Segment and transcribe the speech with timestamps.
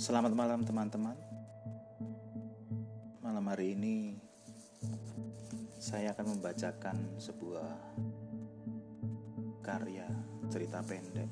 [0.00, 1.12] Selamat malam teman-teman.
[3.20, 4.16] Malam hari ini
[5.76, 7.68] saya akan membacakan sebuah
[9.60, 10.08] karya
[10.48, 11.28] cerita pendek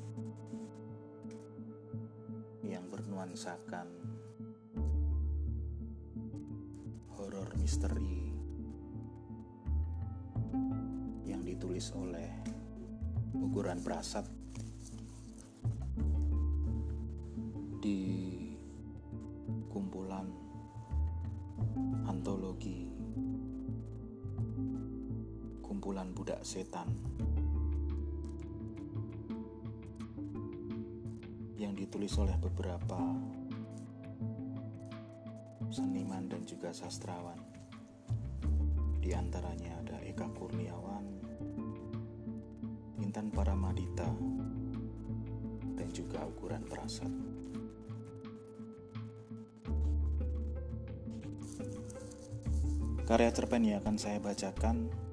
[2.61, 3.89] yang bernuansakan
[7.17, 8.37] horor misteri
[11.25, 12.29] yang ditulis oleh
[13.33, 14.38] Uguran Prasat
[26.69, 26.85] setan
[31.57, 33.01] yang ditulis oleh beberapa
[35.73, 37.41] seniman dan juga sastrawan.
[39.01, 41.09] Di antaranya ada Eka Kurniawan
[43.01, 44.05] Intan Paramadita
[45.73, 47.09] dan juga ukuran Prasat
[53.09, 55.08] Karya cerpen yang akan saya bacakan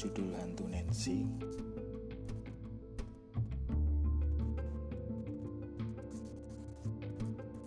[0.00, 1.28] berjudul Hantu Nancy.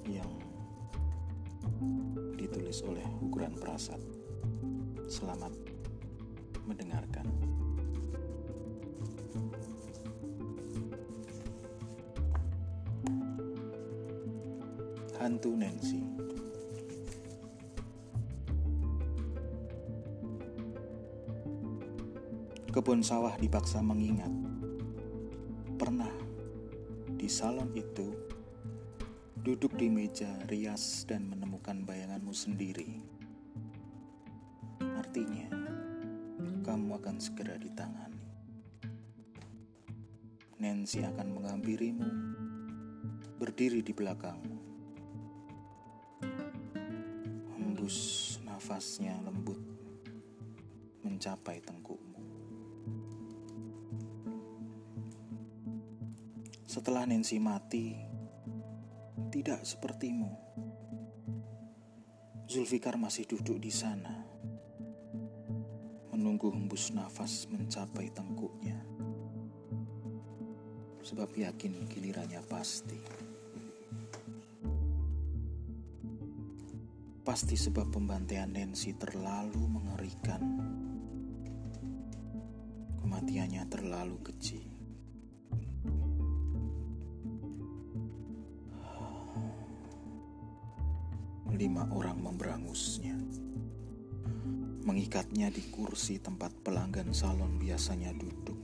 [0.10, 0.34] Yang
[2.34, 4.02] ditulis oleh Ukuran Prasat.
[5.06, 5.54] Selamat
[6.66, 7.30] mendengarkan.
[15.22, 16.02] Hantu Nancy.
[22.84, 24.28] Kebun sawah dipaksa mengingat.
[25.80, 26.12] Pernah
[27.16, 28.12] di salon itu
[29.40, 33.00] duduk di meja rias dan menemukan bayanganmu sendiri.
[34.84, 35.48] Artinya,
[36.68, 38.20] kamu akan segera ditangani.
[40.60, 42.10] Nancy akan menghampirimu,
[43.40, 44.60] berdiri di belakangmu.
[47.48, 47.96] Hembus
[48.44, 49.64] nafasnya lembut
[51.08, 51.83] mencapai tengkukmu.
[56.74, 57.94] Setelah Nancy mati,
[59.30, 60.26] tidak sepertimu.
[62.50, 64.26] Zulfikar masih duduk di sana,
[66.10, 68.82] menunggu hembus nafas mencapai tengkuknya.
[71.06, 72.98] Sebab yakin gilirannya pasti.
[77.22, 80.42] Pasti sebab pembantaian Nancy terlalu mengerikan.
[82.98, 84.73] Kematiannya terlalu kecil.
[95.14, 98.58] Mengikatnya di kursi tempat pelanggan salon biasanya duduk.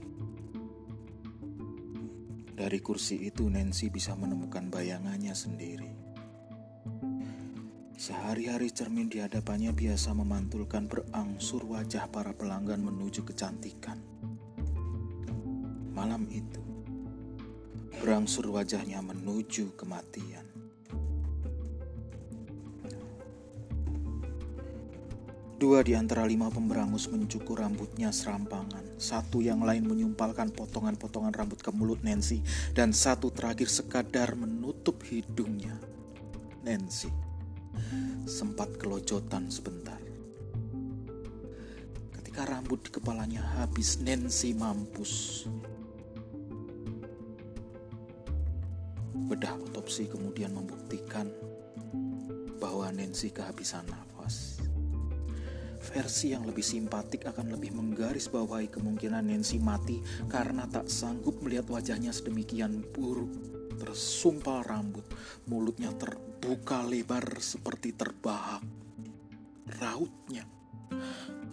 [2.58, 5.94] Dari kursi itu Nancy bisa menemukan bayangannya sendiri.
[7.94, 14.02] Sehari-hari cermin di hadapannya biasa memantulkan berangsur wajah para pelanggan menuju kecantikan.
[15.94, 16.66] Malam itu,
[18.02, 20.49] berangsur wajahnya menuju kematian.
[25.60, 28.96] Dua di antara lima pemberangus mencukur rambutnya serampangan.
[28.96, 32.40] Satu yang lain menyumpalkan potongan-potongan rambut ke mulut Nancy.
[32.72, 35.76] Dan satu terakhir sekadar menutup hidungnya.
[36.64, 37.12] Nancy
[38.24, 40.00] sempat kelojotan sebentar.
[42.16, 45.44] Ketika rambut di kepalanya habis, Nancy mampus.
[49.28, 51.28] Bedah otopsi kemudian membuktikan
[52.56, 54.09] bahwa Nancy kehabisan nafas.
[55.90, 59.98] Versi yang lebih simpatik akan lebih menggarisbawahi kemungkinan Nancy mati
[60.30, 63.30] karena tak sanggup melihat wajahnya sedemikian buruk.
[63.74, 65.02] Tersumpal rambut,
[65.50, 68.62] mulutnya terbuka lebar seperti terbahak.
[69.82, 70.46] Rautnya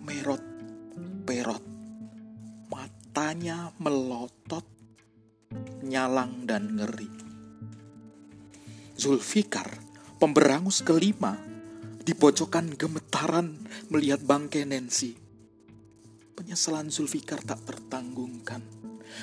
[0.06, 0.58] merot
[1.28, 1.66] perot,
[2.72, 4.64] matanya melotot,
[5.84, 7.12] nyalang dan ngeri.
[8.96, 9.68] Zulfikar,
[10.24, 11.36] pemberangus kelima,
[12.08, 15.20] di pojokan gemetaran melihat bangke Nancy.
[16.40, 18.64] Penyesalan Zulfikar tak tertanggungkan.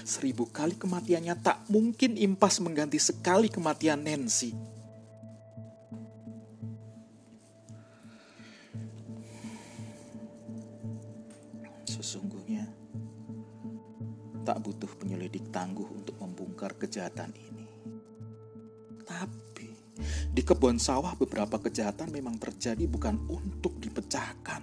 [0.04, 4.52] Seribu kali kematiannya tak mungkin impas mengganti sekali kematian Nancy.
[11.88, 12.68] Sesungguhnya
[14.44, 17.63] tak butuh penyelidik tangguh untuk membongkar kejahatan ini.
[20.44, 24.60] Di kebun sawah beberapa kejahatan memang terjadi bukan untuk dipecahkan.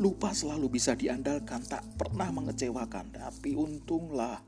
[0.00, 3.12] Lupa selalu bisa diandalkan, tak pernah mengecewakan.
[3.12, 4.40] Tapi untunglah,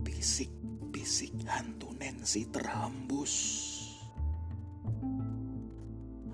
[0.00, 0.58] bisik-bisik
[0.98, 3.34] Bisik hantu Nancy terhembus.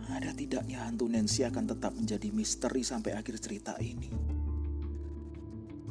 [0.07, 4.09] Ada tidaknya hantu Nancy akan tetap menjadi misteri sampai akhir cerita ini.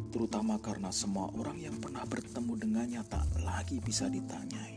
[0.08, 4.73] Terutama karena semua orang yang pernah bertemu dengannya tak lagi bisa ditanyai.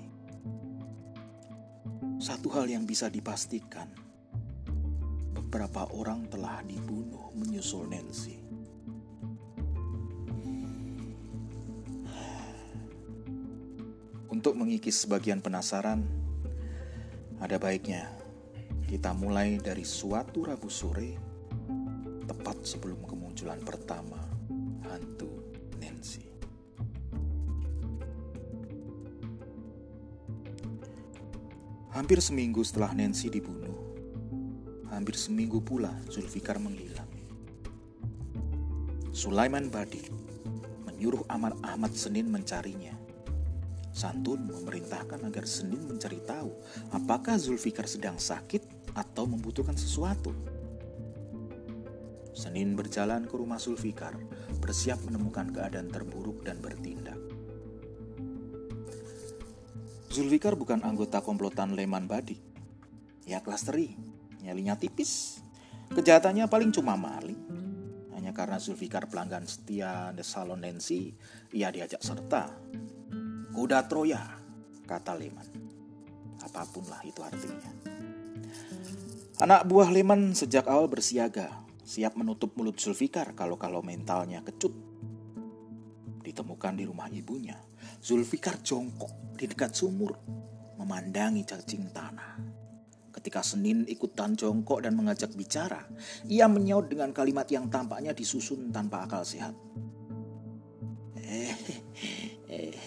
[2.47, 3.91] Satu hal yang bisa dipastikan,
[5.35, 8.39] beberapa orang telah dibunuh menyusul Nancy.
[14.31, 16.07] Untuk mengikis sebagian penasaran,
[17.43, 18.15] ada baiknya
[18.87, 21.19] kita mulai dari suatu Rabu sore,
[22.31, 24.23] tepat sebelum kemunculan pertama
[24.87, 25.36] hantu
[31.97, 33.73] Hampir seminggu setelah Nancy dibunuh,
[34.93, 37.09] hampir seminggu pula Zulfikar menghilang.
[39.17, 40.05] Sulaiman Badi
[40.85, 42.93] menyuruh Amar Ahmad Senin mencarinya
[43.97, 46.53] Santun memerintahkan agar Senin mencari tahu
[46.93, 50.37] apakah Zulfikar sedang sakit atau membutuhkan sesuatu.
[52.37, 54.21] Senin berjalan ke rumah Zulfikar,
[54.61, 57.26] bersiap menemukan keadaan terburuk dan bertindak.
[60.17, 62.41] Zulfikar bukan anggota komplotan Leman Badi.
[63.29, 63.93] Ya klasteri,
[64.41, 65.45] nyalinya tipis.
[65.93, 67.37] Kejahatannya paling cuma maling.
[68.17, 71.13] Hanya karena Zulfikar pelanggan setia The Salon Nancy,
[71.53, 72.49] ia diajak serta
[73.53, 74.25] Kuda Troya,
[74.89, 75.49] kata Leman.
[76.41, 77.73] Apapunlah itu artinya.
[79.45, 84.73] Anak buah Leman sejak awal bersiaga, siap menutup mulut Zulfikar kalau-kalau mentalnya kecut.
[86.25, 87.61] Ditemukan di rumah ibunya,
[88.07, 90.15] Zulfikar jongkok di dekat sumur,
[90.79, 92.39] memandangi cacing tanah.
[93.11, 95.83] Ketika Senin ikutan jongkok dan mengajak bicara,
[96.31, 99.59] ia menyaut dengan kalimat yang tampaknya disusun tanpa akal sehat.
[101.19, 101.51] Eh,
[102.55, 102.79] eh,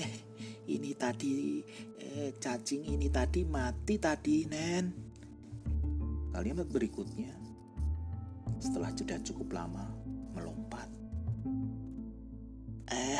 [0.71, 1.67] ini tadi
[1.99, 4.85] eh, cacing ini tadi mati tadi nen
[6.31, 7.35] kalimat berikutnya
[8.63, 9.91] setelah jeda cukup lama
[10.31, 10.87] melompat
[12.87, 13.19] eh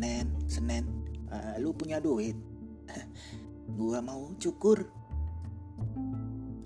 [0.00, 2.36] nen senen uh, lu punya duit
[3.78, 4.88] gua mau cukur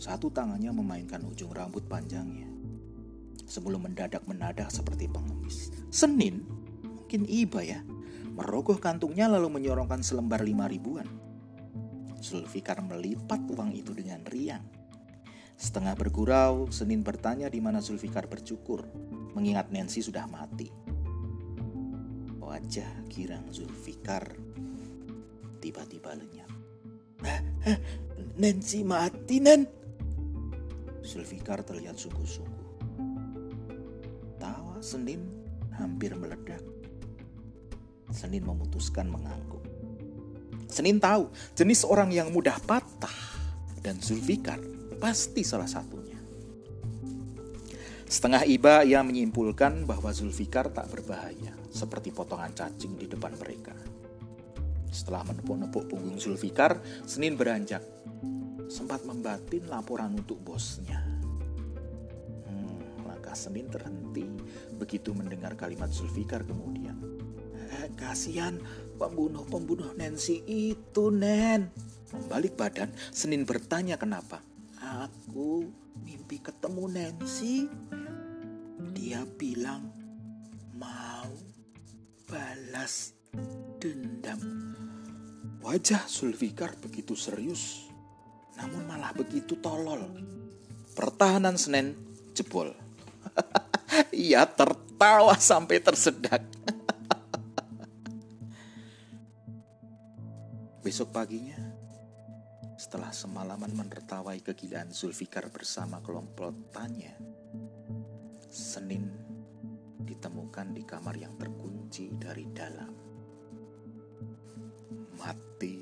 [0.01, 2.49] satu tangannya memainkan ujung rambut panjangnya
[3.47, 6.43] sebelum mendadak menadak seperti pengemis Senin
[6.83, 7.85] mungkin iba ya
[8.33, 11.05] Merogoh kantungnya lalu menyorongkan selembar lima ribuan.
[12.17, 14.65] Zulfikar melipat uang itu dengan riang.
[15.61, 18.89] Setengah bergurau, Senin bertanya di mana Zulfikar bercukur,
[19.37, 20.73] mengingat Nancy sudah mati.
[22.53, 24.29] Wajah girang Zulfikar
[25.57, 26.53] tiba-tiba lenyap.
[28.45, 29.65] Nancy mati, Nen.
[31.01, 32.69] Zulfikar terlihat sungguh-sungguh.
[34.37, 35.25] Tawa Senin
[35.81, 36.61] hampir meledak.
[38.13, 39.65] Senin memutuskan mengangguk.
[40.69, 43.17] Senin tahu jenis orang yang mudah patah
[43.81, 44.61] dan Zulfikar
[45.01, 46.21] pasti salah satunya.
[48.05, 53.73] Setengah iba ia menyimpulkan bahwa Zulfikar tak berbahaya seperti potongan cacing di depan mereka.
[54.93, 56.77] Setelah menepuk-nepuk punggung Zulfikar,
[57.09, 57.81] Senin beranjak.
[58.69, 61.01] Sempat membatin laporan untuk bosnya.
[62.45, 64.29] Hmm, langkah Senin terhenti
[64.77, 67.01] begitu mendengar kalimat Zulfikar kemudian.
[67.97, 68.61] Kasihan
[69.01, 71.73] pembunuh-pembunuh Nancy itu, Nen.
[72.13, 74.45] Membalik badan, Senin bertanya kenapa.
[74.77, 75.73] Aku
[76.05, 77.67] mimpi ketemu Nancy.
[78.93, 79.89] Dia bilang
[80.77, 81.33] mau
[82.33, 83.13] balas
[83.77, 84.41] dendam.
[85.61, 87.93] Wajah Sulfikar begitu serius,
[88.57, 90.01] namun malah begitu tolol.
[90.97, 91.93] Pertahanan Senin
[92.33, 92.73] jebol.
[94.17, 96.41] Ia tertawa sampai tersedak.
[100.83, 101.61] Besok paginya,
[102.81, 107.13] setelah semalaman menertawai kegilaan Zulfikar bersama kelompotannya,
[108.51, 109.22] Senin
[110.05, 112.93] ditemukan di kamar yang terkunci dari dalam.
[115.17, 115.77] Mati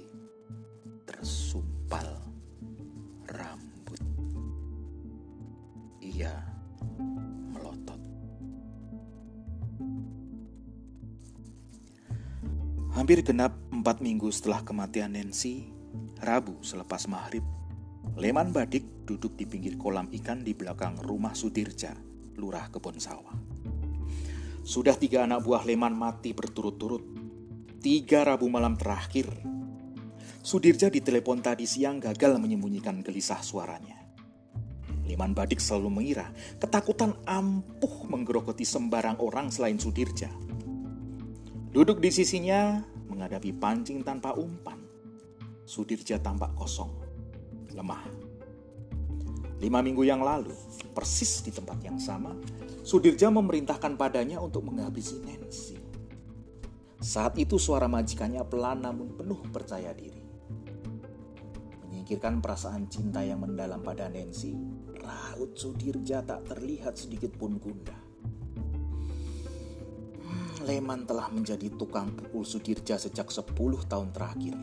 [1.09, 2.09] tersumpal
[3.29, 4.03] rambut.
[6.05, 6.35] Ia
[7.53, 8.01] melotot.
[12.95, 15.73] Hampir genap Empat minggu setelah kematian Nancy,
[16.21, 17.41] Rabu selepas maghrib,
[18.21, 21.97] Leman Badik duduk di pinggir kolam ikan di belakang rumah Sudirja,
[22.37, 23.50] lurah kebun sawah.
[24.61, 27.05] Sudah tiga anak buah Leman mati berturut-turut.
[27.81, 29.29] Tiga Rabu malam terakhir,
[30.41, 33.97] Sudirja ditelepon tadi siang gagal menyembunyikan gelisah suaranya.
[35.09, 36.29] Leman Badik selalu mengira
[36.61, 40.31] ketakutan ampuh menggerogoti sembarang orang selain Sudirja
[41.71, 44.75] Duduk di sisinya menghadapi pancing tanpa umpan.
[45.63, 46.91] Sudirja tampak kosong,
[47.71, 48.03] lemah.
[49.63, 50.51] Lima minggu yang lalu,
[50.91, 52.35] persis di tempat yang sama,
[52.91, 55.79] Sudirja memerintahkan padanya untuk menghabisi Nancy.
[56.99, 60.19] Saat itu suara majikannya pelan namun penuh percaya diri.
[61.87, 64.59] Menyingkirkan perasaan cinta yang mendalam pada Nancy,
[65.07, 68.03] raut Sudirja tak terlihat sedikit pun gundah.
[70.67, 73.55] Leman telah menjadi tukang pukul Sudirja sejak 10
[73.87, 74.59] tahun terakhir.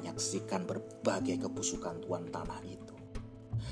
[0.00, 2.85] Menyaksikan berbagai kebusukan tuan tanah itu.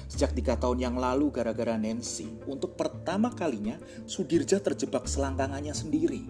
[0.09, 6.23] Sejak tiga tahun yang lalu gara-gara Nancy, untuk pertama kalinya Sudirja terjebak selangkangannya sendiri.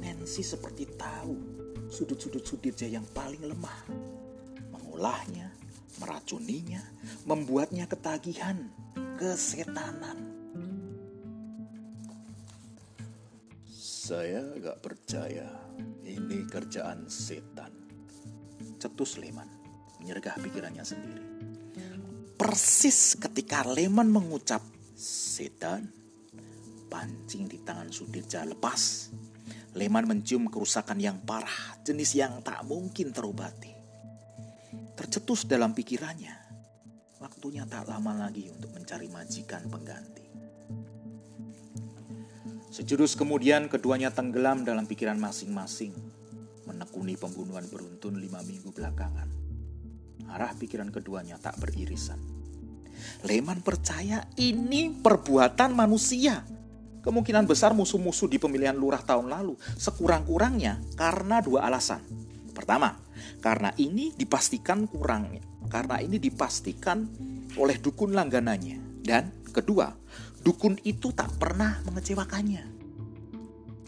[0.00, 1.36] Nancy seperti tahu
[1.90, 3.80] sudut-sudut Sudirja yang paling lemah.
[4.72, 5.52] Mengolahnya,
[5.98, 6.82] meracuninya,
[7.26, 8.70] membuatnya ketagihan,
[9.18, 10.34] kesetanan
[14.04, 15.48] Saya gak percaya
[16.04, 17.72] ini kerjaan setan.
[18.76, 19.48] Cetus Leman
[19.96, 21.33] menyergah pikirannya sendiri.
[22.44, 24.60] Persis ketika Leman mengucap
[24.92, 25.88] setan,
[26.92, 29.08] pancing di tangan Sudirja lepas.
[29.72, 33.72] Leman mencium kerusakan yang parah, jenis yang tak mungkin terobati.
[34.92, 36.36] Tercetus dalam pikirannya,
[37.16, 40.28] waktunya tak lama lagi untuk mencari majikan pengganti.
[42.68, 45.96] Sejurus kemudian keduanya tenggelam dalam pikiran masing-masing,
[46.68, 49.32] menekuni pembunuhan beruntun lima minggu belakangan.
[50.28, 52.33] Arah pikiran keduanya tak beririsan.
[53.26, 56.44] Leman percaya ini perbuatan manusia.
[57.04, 62.00] Kemungkinan besar musuh-musuh di pemilihan lurah tahun lalu sekurang-kurangnya karena dua alasan.
[62.56, 62.96] Pertama,
[63.44, 67.04] karena ini dipastikan kurangnya, karena ini dipastikan
[67.60, 69.04] oleh dukun langganannya.
[69.04, 69.92] Dan kedua,
[70.44, 72.76] Dukun itu tak pernah mengecewakannya.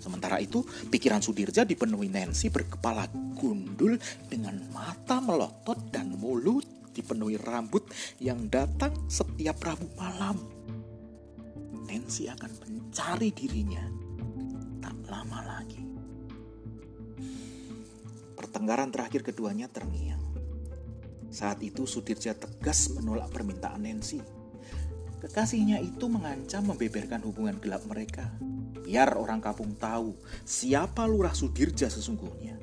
[0.00, 3.04] Sementara itu, pikiran Sudirja dipenuhi Nancy berkepala
[3.36, 4.00] gundul
[4.32, 6.64] dengan mata melotot dan mulut
[6.96, 7.84] dipenuhi rambut
[8.16, 10.40] yang datang setiap Rabu malam.
[11.84, 13.84] Nancy akan mencari dirinya
[14.80, 15.84] tak lama lagi.
[18.32, 20.24] Pertengkaran terakhir keduanya terngiang.
[21.28, 24.24] Saat itu Sudirja tegas menolak permintaan Nancy
[25.26, 28.30] Kekasihnya itu mengancam membeberkan hubungan gelap mereka.
[28.86, 30.14] Biar orang kampung tahu
[30.46, 32.54] siapa lurah Sudirja sesungguhnya.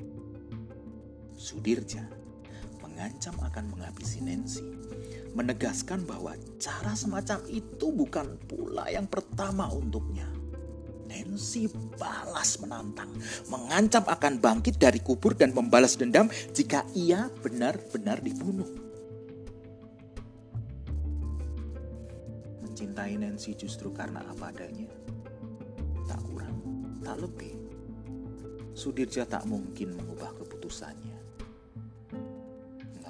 [1.36, 2.08] Sudirja
[2.94, 4.62] mengancam akan menghabisi Nancy.
[5.34, 10.30] Menegaskan bahwa cara semacam itu bukan pula yang pertama untuknya.
[11.10, 11.66] Nancy
[11.98, 13.10] balas menantang,
[13.50, 18.66] mengancam akan bangkit dari kubur dan membalas dendam jika ia benar-benar dibunuh.
[22.62, 24.90] mencintai Nancy justru karena apa adanya.
[26.10, 26.58] Tak kurang,
[27.06, 27.54] tak lebih.
[28.74, 31.13] Sudirja tak mungkin mengubah keputusannya.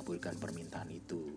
[0.04, 1.32] Mengabulkan permintaan itu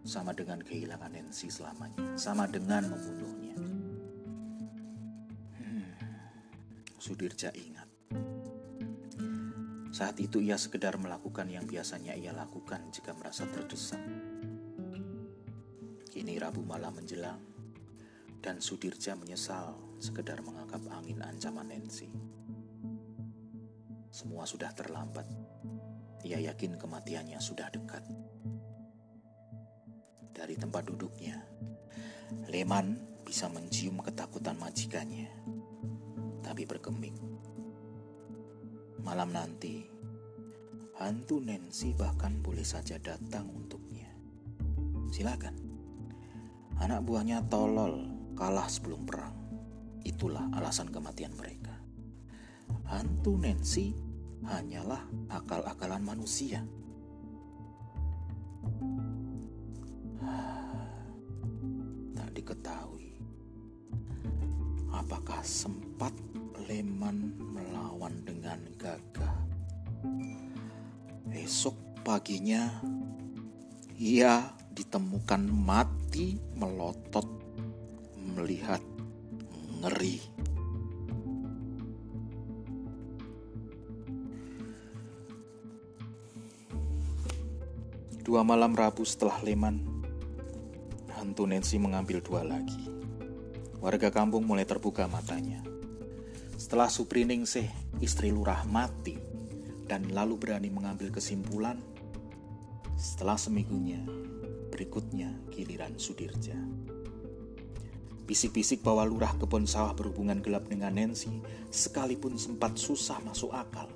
[0.00, 3.52] sama dengan kehilangan Nancy selamanya, sama dengan membunuhnya.
[5.60, 5.92] Hmm,
[6.96, 7.84] Sudirja ingat.
[9.92, 14.00] Saat itu ia sekedar melakukan yang biasanya ia lakukan jika merasa terdesak.
[16.08, 17.44] Kini Rabu malam menjelang,
[18.40, 22.08] dan Sudirja menyesal sekedar menganggap angin ancaman Nancy.
[24.08, 25.51] Semua sudah terlambat.
[26.22, 28.06] Ia yakin kematiannya sudah dekat.
[30.30, 31.42] Dari tempat duduknya,
[32.46, 35.28] Leman bisa mencium ketakutan majikannya,
[36.46, 37.18] tapi berkeming.
[39.02, 39.82] Malam nanti,
[41.02, 44.06] hantu Nancy bahkan boleh saja datang untuknya.
[45.10, 45.58] Silakan.
[46.78, 48.06] Anak buahnya tolol
[48.38, 49.34] kalah sebelum perang.
[50.06, 51.74] Itulah alasan kematian mereka.
[52.90, 54.11] Hantu Nancy
[54.46, 56.62] hanyalah akal-akalan manusia.
[62.14, 63.18] Tak diketahui
[64.92, 66.12] apakah sempat
[66.62, 69.34] Leman melawan dengan gagah.
[71.34, 72.70] Esok paginya
[73.98, 77.26] ia ditemukan mati melotot
[78.16, 78.80] melihat
[79.82, 80.31] ngeri.
[88.22, 89.82] Dua malam Rabu setelah Leman,
[91.18, 92.86] hantu Nancy mengambil dua lagi.
[93.82, 95.58] Warga kampung mulai terbuka matanya.
[96.54, 97.66] Setelah Supriningsih,
[97.98, 99.18] istri lurah mati,
[99.90, 101.82] dan lalu berani mengambil kesimpulan,
[102.94, 104.06] setelah seminggunya,
[104.70, 106.54] berikutnya giliran Sudirja.
[108.22, 111.42] Bisik-bisik bahwa lurah kebun sawah berhubungan gelap dengan Nancy,
[111.74, 113.90] sekalipun sempat susah masuk akal.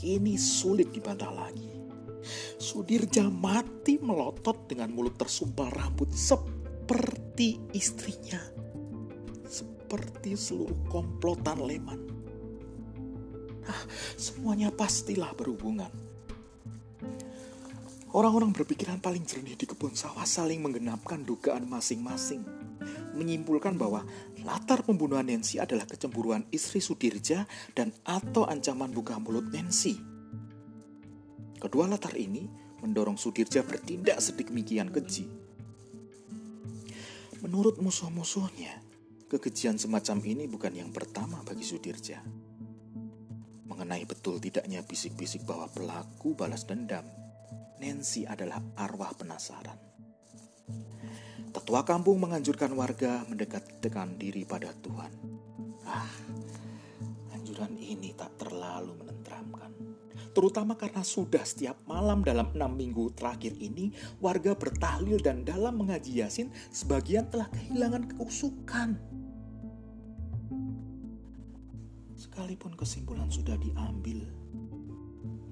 [0.00, 1.79] Kini sulit dibantah lagi.
[2.60, 8.40] Sudirja mati melotot dengan mulut tersumpal rambut seperti istrinya.
[9.46, 12.00] Seperti seluruh komplotan Leman.
[13.66, 13.82] Nah,
[14.18, 15.90] semuanya pastilah berhubungan.
[18.10, 22.42] Orang-orang berpikiran paling jernih di kebun sawah saling menggenapkan dugaan masing-masing.
[23.14, 24.02] Menyimpulkan bahwa
[24.42, 30.09] latar pembunuhan Nancy adalah kecemburuan istri Sudirja dan atau ancaman buka mulut Nancy.
[31.60, 32.48] Kedua latar ini
[32.80, 35.28] mendorong Sudirja bertindak sedemikian keji.
[37.44, 38.80] Menurut musuh-musuhnya,
[39.28, 42.24] kekejian semacam ini bukan yang pertama bagi Sudirja.
[43.68, 47.04] Mengenai betul tidaknya bisik-bisik bahwa pelaku balas dendam
[47.80, 49.76] Nancy adalah arwah penasaran.
[51.50, 55.12] Tetua kampung menganjurkan warga mendekat-dekat diri pada Tuhan.
[55.88, 56.12] Ah,
[57.32, 59.09] anjuran ini tak terlalu menenteramkan.
[60.30, 63.90] Terutama karena sudah setiap malam dalam enam minggu terakhir ini,
[64.22, 68.94] warga bertahlil dan dalam mengaji Yasin, sebagian telah kehilangan keusukan.
[72.14, 74.22] Sekalipun kesimpulan sudah diambil,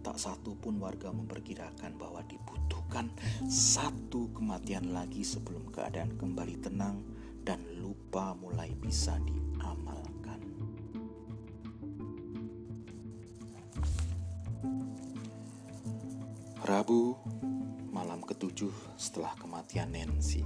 [0.06, 3.10] tak satu pun warga memperkirakan bahwa dibutuhkan
[3.50, 7.02] satu kematian lagi sebelum keadaan kembali tenang
[7.42, 9.47] dan lupa mulai bisa diamalkan.
[16.68, 17.16] Rabu,
[17.96, 20.44] malam ketujuh setelah kematian Nancy.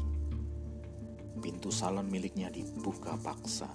[1.43, 3.67] Pintu salon miliknya dibuka paksa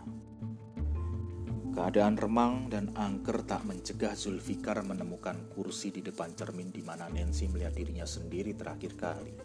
[1.75, 7.51] Keadaan remang dan angker tak mencegah Zulfikar menemukan kursi di depan cermin di mana Nancy
[7.51, 9.36] melihat dirinya sendiri terakhir kali.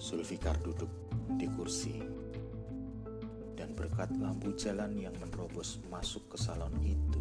[0.00, 0.88] Zulfikar duduk
[1.36, 2.00] di kursi
[3.52, 7.20] dan berkat lampu jalan yang menerobos masuk ke salon itu,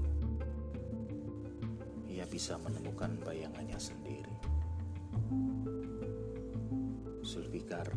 [2.18, 4.34] ia bisa menemukan bayangannya sendiri.
[7.22, 7.94] Zulfikar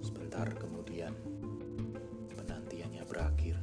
[0.00, 1.14] Sebentar kemudian,
[2.34, 3.54] penantiannya berakhir.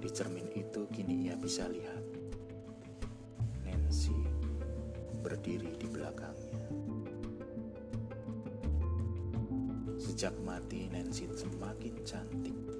[0.00, 2.04] Di cermin itu kini ia bisa lihat
[3.66, 4.16] Nancy
[5.20, 6.64] berdiri di belakangnya.
[10.00, 12.71] Sejak mati, Nancy semakin cantik.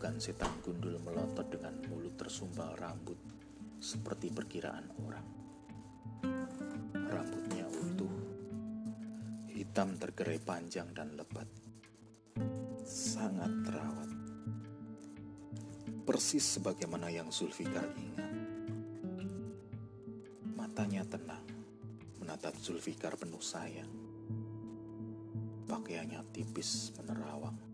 [0.00, 3.20] Bukan setan gundul melotot dengan mulut tersumbal rambut
[3.84, 5.28] seperti perkiraan orang.
[6.96, 7.68] Rambutnya
[9.70, 11.44] hitam tergerai panjang dan lebat.
[12.82, 14.10] Sangat terawat.
[16.08, 18.32] Persis sebagaimana yang Zulfikar ingat.
[20.56, 21.44] Matanya tenang,
[22.18, 23.92] menatap Zulfikar penuh sayang.
[25.68, 27.69] Pakaiannya tipis menerawang.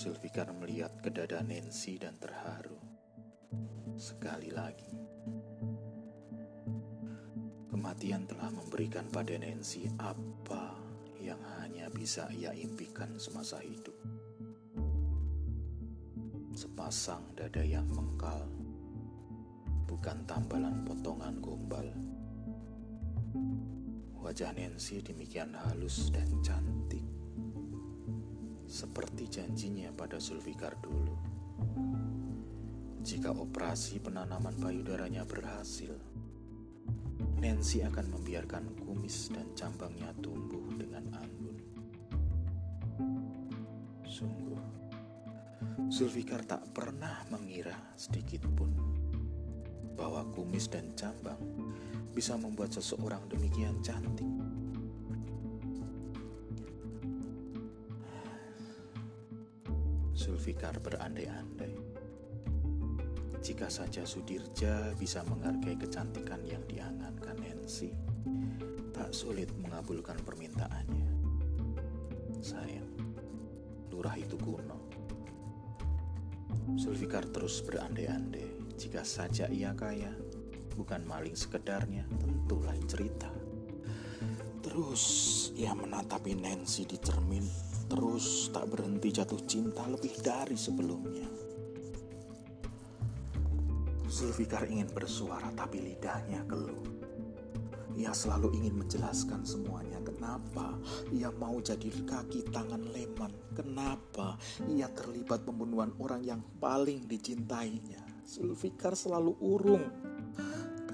[0.00, 2.80] Zulfikar melihat ke dada Nancy dan terharu.
[4.00, 4.96] Sekali lagi,
[7.68, 10.72] Kematian telah memberikan pada Nancy apa
[11.20, 13.92] yang hanya bisa ia impikan semasa hidup.
[16.56, 18.48] Sepasang dada yang mengkal,
[19.84, 21.92] bukan tambalan potongan gombal.
[24.16, 26.79] Wajah Nancy demikian halus dan cantik,
[28.70, 31.18] seperti janjinya pada Zulfikar dulu.
[33.02, 35.90] Jika operasi penanaman payudaranya berhasil,
[37.42, 41.58] Nancy akan membiarkan kumis dan cambangnya tumbuh dengan anggun.
[44.06, 44.62] Sungguh,
[45.90, 48.70] Zulfikar tak pernah mengira sedikit pun
[49.98, 51.42] bahwa kumis dan cambang
[52.14, 54.39] bisa membuat seseorang demikian cantik.
[60.40, 61.76] Zulfikar berandai-andai
[63.44, 67.92] jika saja Sudirja bisa menghargai kecantikan yang diangankan Nancy,
[68.88, 71.12] tak sulit mengabulkan permintaannya.
[72.40, 72.88] Sayang,
[73.92, 74.80] lurah itu kuno.
[76.72, 80.16] Zulfikar terus berandai-andai jika saja ia kaya,
[80.72, 83.28] bukan maling sekedarnya, tentu lain cerita.
[84.64, 85.04] Terus
[85.52, 87.44] ia menatapi Nancy di cermin,
[87.90, 91.26] terus tak berhenti jatuh cinta lebih dari sebelumnya.
[94.10, 96.82] Zulfikar ingin bersuara tapi lidahnya keluh.
[97.98, 99.98] Ia selalu ingin menjelaskan semuanya.
[100.02, 100.78] Kenapa
[101.10, 103.30] ia mau jadi kaki tangan Leman?
[103.54, 104.38] Kenapa
[104.70, 108.02] ia terlibat pembunuhan orang yang paling dicintainya?
[108.26, 109.84] Zulfikar selalu urung.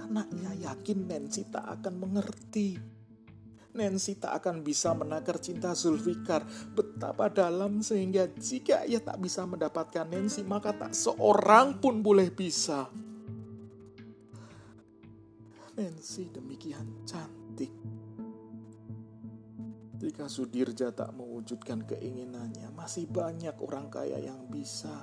[0.06, 2.78] anaknya yakin Nancy tak akan mengerti.
[3.76, 6.46] Nancy tak akan bisa menakar cinta Zulfikar
[6.96, 12.88] betapa dalam sehingga jika ia tak bisa mendapatkan Nancy maka tak seorang pun boleh bisa.
[15.76, 17.68] Nancy demikian cantik.
[20.00, 24.96] Jika Sudirja tak mewujudkan keinginannya, masih banyak orang kaya yang bisa.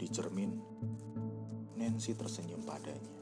[0.00, 0.56] Di cermin,
[1.76, 3.19] Nancy tersenyum padanya.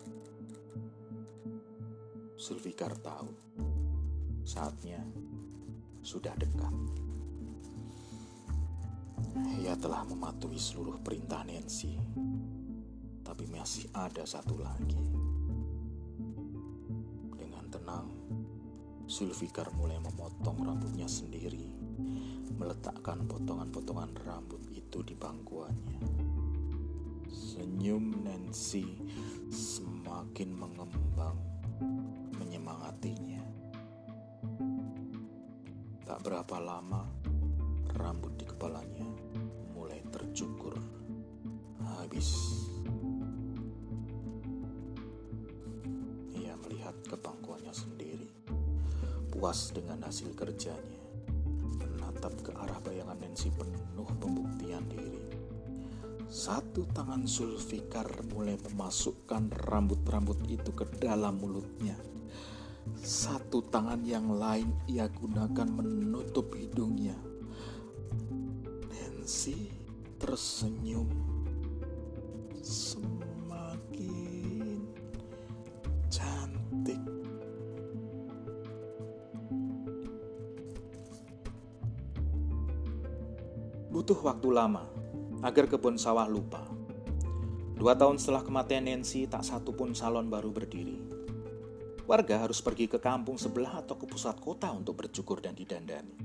[2.39, 3.35] Sulfikar tahu
[4.47, 5.03] saatnya
[6.07, 6.71] sudah dekat.
[9.59, 11.99] Ia telah mematuhi seluruh perintah Nancy,
[13.27, 15.03] tapi masih ada satu lagi.
[17.35, 18.07] Dengan tenang,
[19.11, 21.67] Sulfikar mulai memotong rambutnya sendiri,
[22.55, 26.07] meletakkan potongan-potongan rambut itu di bangkuannya.
[27.35, 28.87] Senyum Nancy
[29.51, 31.35] semakin mengembang,
[32.99, 33.43] menyemangatinya.
[36.03, 37.07] Tak berapa lama,
[37.95, 39.07] rambut di kepalanya
[39.75, 40.75] mulai tercukur
[41.79, 42.35] habis.
[46.35, 48.29] Ia melihat ke pangkuannya sendiri,
[49.31, 51.03] puas dengan hasil kerjanya,
[51.79, 55.23] menatap ke arah bayangan Nancy penuh pembuktian diri.
[56.29, 61.97] Satu tangan Zulfikar mulai memasukkan rambut-rambut itu ke dalam mulutnya.
[63.09, 67.17] Satu tangan yang lain ia gunakan menutup hidungnya
[68.93, 69.73] Nancy
[70.21, 71.09] tersenyum
[72.61, 73.57] semakin
[76.13, 77.01] cantik.
[83.89, 84.85] Butuh waktu lama
[85.41, 86.61] agar kebun sawah lupa.
[87.73, 91.18] Dua tahun setelah kematian Nancy, tak satu pun salon baru berdiri.
[92.09, 96.17] Warga harus pergi ke kampung sebelah atau ke pusat kota untuk bercukur dan didandani.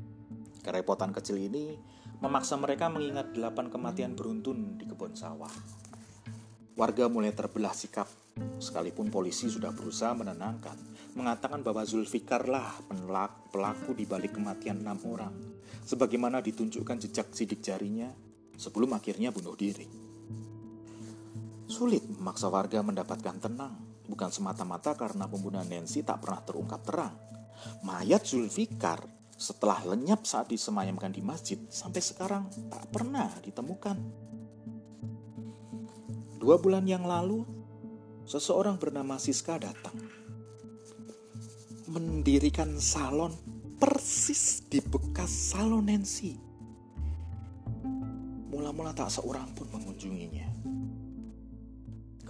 [0.64, 1.76] Kerepotan kecil ini
[2.24, 5.52] memaksa mereka mengingat delapan kematian beruntun di kebun sawah.
[6.80, 8.08] Warga mulai terbelah sikap,
[8.64, 10.80] sekalipun polisi sudah berusaha menenangkan,
[11.20, 12.80] mengatakan bahwa Zulfikar lah
[13.52, 15.36] pelaku di balik kematian enam orang,
[15.84, 18.08] sebagaimana ditunjukkan jejak sidik jarinya
[18.56, 19.92] sebelum akhirnya bunuh diri.
[21.68, 27.16] Sulit memaksa warga mendapatkan tenang, bukan semata-mata karena pembunuhan Nancy tak pernah terungkap terang.
[27.84, 33.98] Mayat Zulfikar setelah lenyap saat disemayamkan di masjid sampai sekarang tak pernah ditemukan.
[36.38, 37.48] Dua bulan yang lalu,
[38.28, 39.96] seseorang bernama Siska datang.
[41.88, 43.32] Mendirikan salon
[43.80, 46.36] persis di bekas salon Nancy.
[48.52, 50.53] Mula-mula tak seorang pun mengunjunginya.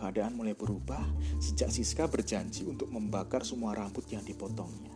[0.03, 0.99] Keadaan mulai berubah
[1.39, 4.91] sejak Siska berjanji untuk membakar semua rambut yang dipotongnya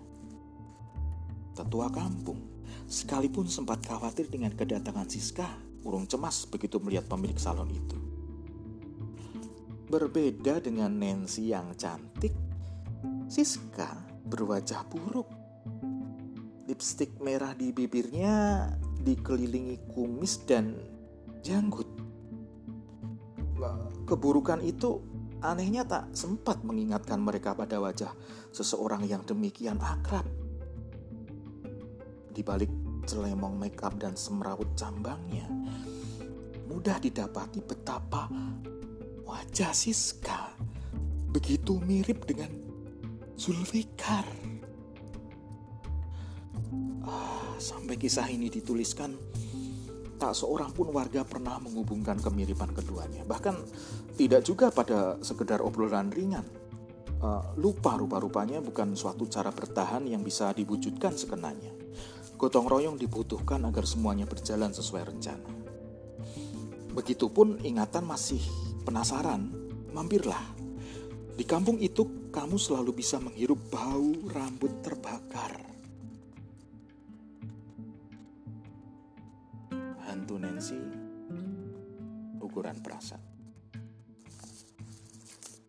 [1.57, 2.37] tetua kampung.
[2.85, 5.49] Sekalipun sempat khawatir dengan kedatangan Siska,
[5.81, 7.97] urung cemas begitu melihat pemilik salon itu.
[9.89, 12.35] Berbeda dengan Nancy yang cantik,
[13.25, 13.89] Siska
[14.29, 15.27] berwajah buruk.
[16.67, 18.67] Lipstik merah di bibirnya
[19.01, 20.75] dikelilingi kumis dan
[21.41, 21.87] janggut.
[24.07, 25.03] Keburukan itu
[25.43, 28.15] anehnya tak sempat mengingatkan mereka pada wajah
[28.55, 30.25] seseorang yang demikian akrab
[32.37, 32.69] di balik
[33.09, 35.49] celemong makeup dan semrawut cambangnya,
[36.69, 38.29] mudah didapati betapa
[39.25, 40.53] wajah Siska
[41.33, 42.53] begitu mirip dengan
[43.33, 44.25] Zulfikar.
[47.09, 49.17] Ah, sampai kisah ini dituliskan,
[50.17, 53.21] tak seorang pun warga pernah menghubungkan kemiripan keduanya.
[53.23, 53.55] Bahkan
[54.17, 56.45] tidak juga pada sekedar obrolan ringan.
[57.17, 61.73] Uh, lupa rupa-rupanya bukan suatu cara bertahan yang bisa diwujudkan sekenanya.
[62.37, 65.49] Gotong royong dibutuhkan agar semuanya berjalan sesuai rencana.
[66.93, 68.41] Begitupun ingatan masih
[68.85, 69.49] penasaran,
[69.93, 70.41] mampirlah.
[71.37, 75.76] Di kampung itu kamu selalu bisa menghirup bau rambut terbakar.
[80.17, 80.81] Hantu Nancy,
[82.41, 83.21] ukuran perasa.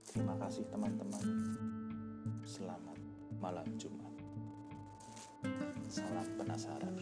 [0.09, 1.21] Terima kasih teman-teman.
[2.49, 2.97] Selamat
[3.45, 4.09] malam Jumat.
[5.93, 6.97] Salam penasaran.